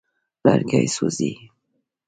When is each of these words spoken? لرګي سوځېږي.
لرګي 0.45 0.83
سوځېږي. 0.95 1.47